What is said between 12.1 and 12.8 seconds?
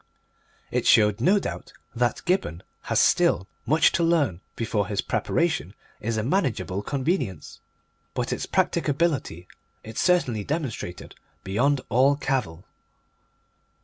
cavil.